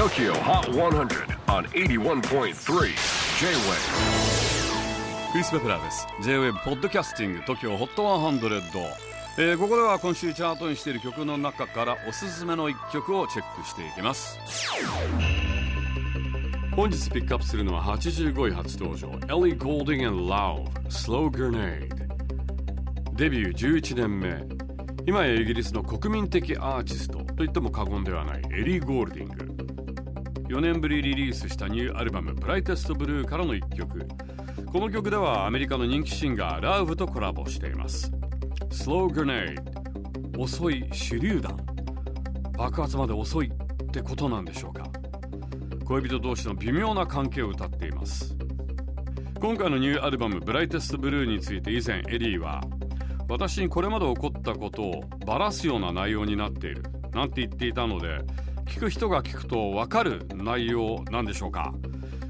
[0.00, 2.54] TOKYO HOT 100 on 81.3 J-WAVE
[5.30, 6.06] クリス・ベプラーです。
[6.22, 8.62] J-WAVE ポッドキャスティング TOKYO HOT 100、
[9.36, 14.38] えー、ここでは今週チャートにしている曲の中からおすすめの一曲をチェックしていきます。
[16.74, 21.90] 本日ピックアップするのは85位初登場 Ellie Goulding and Love Slow Grenade
[23.16, 24.60] デビュー11年目。
[25.06, 29.59] 今やイギリスの国民的アーティストと言っても過言ではないエリー・ゴールディング
[30.50, 34.04] 4年ぶりリリースしたニューアルバム「ブライテストブルー」からの1曲。
[34.66, 38.10] この曲ではアメリカの人気シンガーラウブとコラボしています。
[38.70, 39.62] Slow Grenade
[40.36, 41.56] 遅い手榴弾。
[42.58, 44.90] 爆発まで遅いってことなんでしょうか。
[45.84, 48.36] 恋人同士の微妙な関係を歌っています。
[49.40, 52.60] 今回のニューアルバム「ブライテストブルー」について以前エリーは
[53.28, 58.18] 私にこれまで起こったことをばらすような内容になっているなんて言っていたので
[58.70, 61.74] 聞く人が聞くと分かる内容なんでしょうか。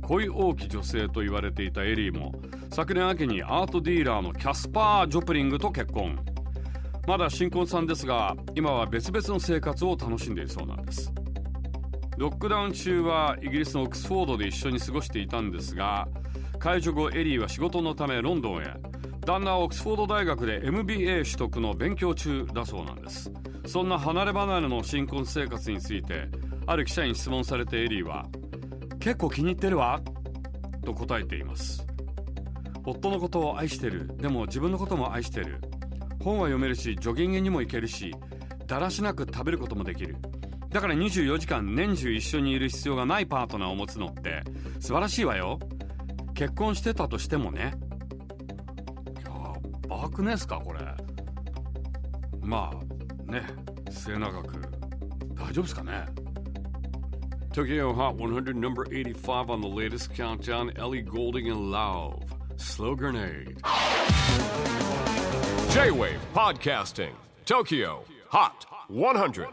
[0.00, 2.32] 恋多き女性と言われていたエリーも
[2.70, 6.18] 昨年秋にアートディーラーのキャスパー・ジョプリングと結婚。
[7.06, 11.12] まだ新婚さんですが今は別々の生活を楽しんでいるそうなんです。
[12.16, 16.08] ロックダウン中はイギリスのオックスフォードで一緒に過ごしていたんですが
[16.58, 18.74] 解除後エリーは仕事のためロンドンへ。
[19.24, 23.30] 旦那はオックスフォード大学で MBA 取得の勉強中だそうなんです。
[23.66, 26.28] そんな離れ離れの新婚生活について
[26.66, 28.26] ある記者に質問されてエリーは
[29.00, 30.00] 結構気に入ってるわ
[30.84, 31.86] と答えています。
[32.84, 35.60] 夫のことを愛してるでも自分のことも愛してる。
[36.22, 38.14] 本は読めるしジョギングにも行けるし
[38.66, 40.16] だらしなく食べることもできる。
[40.70, 44.42] だから24時間年中一緒にいる必要がないパートナーを持つのって
[44.80, 45.58] 素晴らしいわよ。
[46.34, 47.74] 結婚してたとしてもね。
[49.24, 49.30] や
[49.88, 50.80] ばくねえすかこれ。
[52.40, 52.91] まあ
[53.31, 53.43] ね
[53.89, 54.61] 末永く
[55.35, 56.05] 大丈夫ですかね
[57.51, 62.23] Tokyo Hot 100 number 85 on the latest countdown Ellie Golding and Love
[62.57, 63.57] Slow Grenade
[65.71, 67.13] J-WAVE PODCASTING
[67.45, 69.47] TOKYO HOT 100